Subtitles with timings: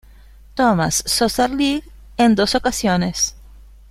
[0.55, 1.83] Thomas Soccer League
[2.17, 3.35] en dos ocasiones.